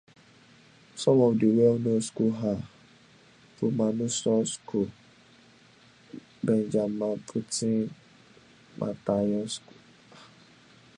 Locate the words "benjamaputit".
6.43-7.87